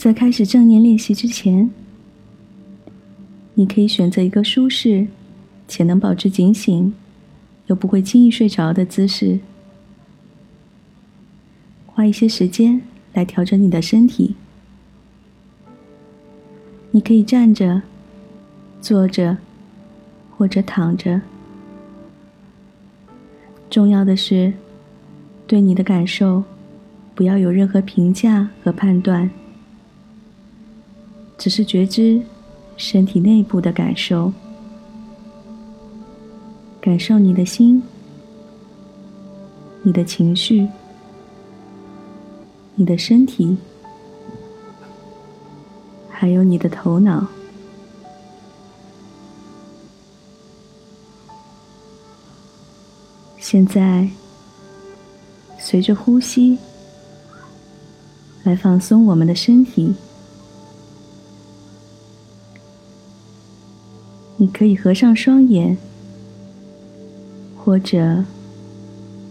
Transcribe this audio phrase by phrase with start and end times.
[0.00, 1.70] 在开始正念练习之前，
[3.52, 5.06] 你可以选择一个舒适
[5.68, 6.94] 且能保持警醒
[7.66, 9.38] 又不会轻易睡着的姿势，
[11.84, 12.80] 花一些时间
[13.12, 14.34] 来调整你的身体。
[16.92, 17.82] 你可以站着、
[18.80, 19.36] 坐着
[20.34, 21.20] 或者躺着。
[23.68, 24.50] 重要的是，
[25.46, 26.42] 对你的感受
[27.14, 29.30] 不要有任何评价和判断，
[31.40, 32.20] 只是觉知
[32.76, 34.30] 身体内部的感受，
[36.82, 37.82] 感受你的心、
[39.82, 40.68] 你的情绪、
[42.74, 43.56] 你的身体。
[46.10, 47.26] 还有你的头脑。
[53.38, 54.10] 现在，
[55.58, 56.58] 随着呼吸
[58.44, 59.94] 来放松我们的身体。
[64.40, 65.76] 你可以合上双眼，
[67.54, 68.24] 或者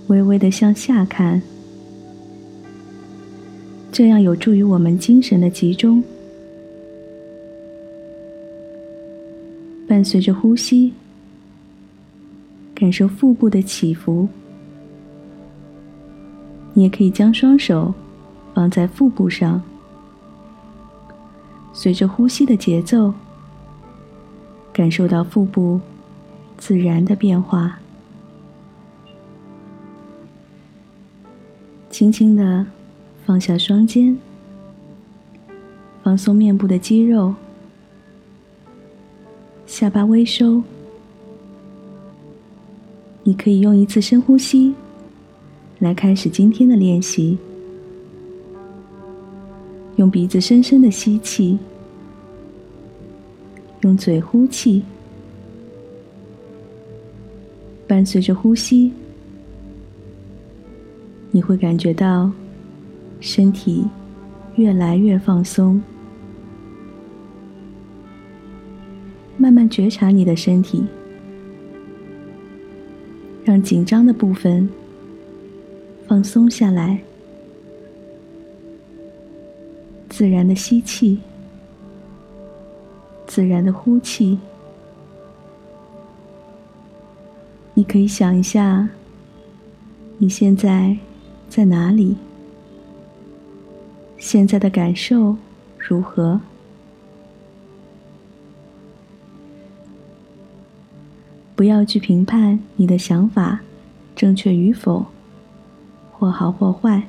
[0.06, 1.42] 微微的向下看，
[3.92, 6.04] 这样有助于我们精神的集中。
[9.88, 10.94] 伴随着呼吸，
[12.76, 14.30] 感受腹部的起伏。
[16.76, 17.92] 你也可以将双手
[18.54, 19.60] 放在腹部上，
[21.74, 23.12] 随着呼吸的节奏，
[24.72, 25.80] 感受到腹部
[26.58, 27.80] 自然的变化。
[31.90, 32.66] 轻轻的
[33.26, 34.18] 放下双肩，
[36.02, 37.34] 放松面部的肌肉。
[39.66, 40.64] 下巴微收，
[43.24, 44.74] 你可以用一次深呼吸
[45.80, 47.38] 来开始今天的练习。
[49.98, 51.60] 用鼻子深深的吸气，
[53.82, 54.84] 用嘴呼气，
[57.88, 58.92] 伴随着呼吸，
[61.32, 62.32] 你会感觉到
[63.22, 63.86] 身体
[64.56, 65.82] 越来越放松。
[69.38, 70.84] 慢慢觉察你的身体，
[73.46, 74.70] 让紧张的部分
[76.06, 77.00] 放松下来，
[80.10, 81.18] 自然的吸气，
[83.40, 84.38] 自然的呼气。
[87.74, 88.90] 你可以想一下，
[90.18, 90.98] 你现在
[91.48, 92.18] 在哪里？
[94.18, 95.38] 现在的感受
[95.78, 96.42] 如何？
[101.56, 103.62] 不要去评判你的想法
[104.18, 105.06] 正确与否，
[106.12, 107.04] 或好或坏，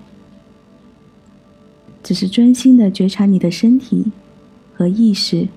[2.04, 4.12] 只是专心的觉察你的身体
[4.72, 5.48] 和意识，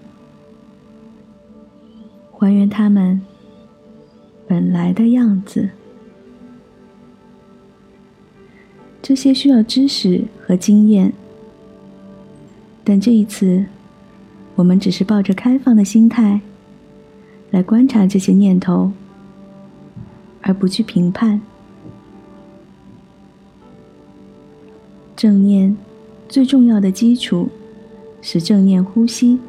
[2.44, 3.22] 还原他们
[4.46, 5.70] 本来的样子。
[9.02, 11.14] 这些需要知识和经验，
[12.84, 13.66] 但这一次，
[14.56, 16.42] 我们只是抱着开放的心态。
[17.52, 18.92] 来观察这些念头，
[20.42, 21.40] 而不去评判。
[25.16, 25.78] 正念
[26.28, 27.48] 最重要的基础
[28.22, 29.40] 是正念呼吸，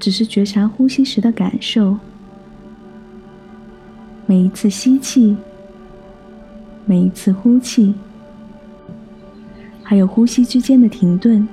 [0.00, 1.94] 只是觉察呼吸时的感受，
[4.24, 5.36] 每一次吸气，
[6.86, 7.94] 每一次呼气，
[9.82, 11.46] 还有呼吸之间的停顿。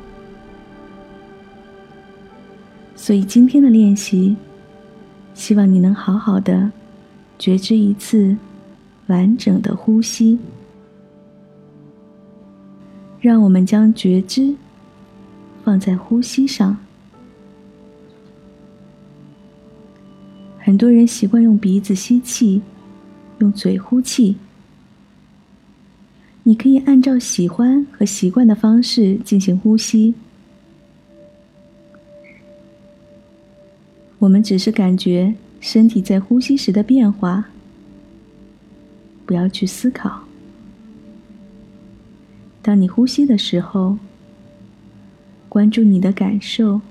[2.96, 4.38] 所以今天的练习，
[5.34, 6.72] 希望你能好好的
[7.38, 8.35] 觉知一次
[9.08, 10.40] 完整的呼吸。
[13.19, 14.56] 让我们将觉知
[15.66, 16.78] 放在呼吸上。
[20.67, 22.61] 很多人习惯用鼻子吸气，
[23.40, 24.35] 用嘴呼气。
[26.43, 30.14] 你可以按照喜欢和习惯的方式进行呼吸。
[34.19, 37.46] 我们只是感觉身体在呼吸时的变化，
[39.25, 40.22] 不要去思考。
[42.61, 43.97] 当你呼吸的时候，
[45.47, 46.81] 关注你的感受，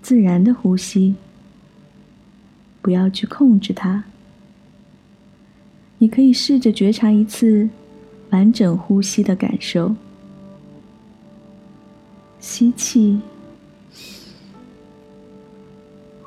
[0.00, 1.14] 自然的呼吸，
[2.90, 4.02] 不要去控制它。
[5.98, 7.70] 你可以试着觉察一次
[8.30, 9.94] 完整呼吸的感受，
[12.40, 13.20] 吸气。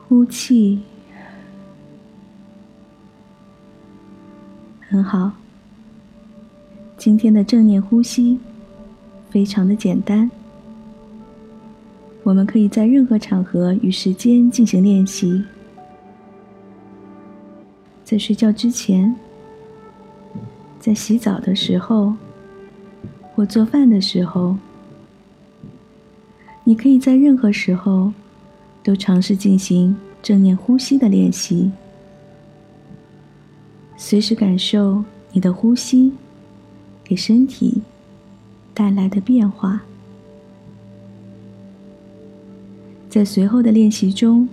[0.07, 0.79] 呼气，
[4.87, 5.33] 很好。
[6.97, 8.39] 今天的正念呼吸
[9.29, 10.31] 非常的简单。
[12.23, 15.43] 我们可以在任何场合与时间进行练习，
[18.03, 19.15] 在睡觉之前，
[20.79, 22.13] 在洗澡的时候，
[23.33, 24.57] 或做饭的时候，
[26.63, 28.13] 你可以在任何时候
[28.83, 31.71] 都尝试进行正念呼吸的练习，
[33.97, 36.11] 随时感受你的呼吸
[37.03, 37.81] 给身体
[38.73, 39.81] 带来的变化。
[43.09, 44.49] 在随后的练习中，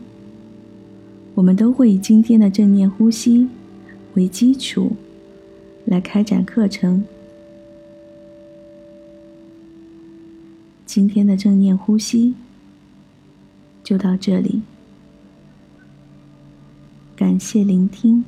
[1.35, 3.49] 我们都会以今天的正念呼吸
[4.15, 4.97] 为基础
[5.85, 7.05] 来开展课程。
[10.85, 12.35] 今天的正念呼吸
[13.85, 14.63] 就到这里，
[17.17, 18.25] 感谢聆听。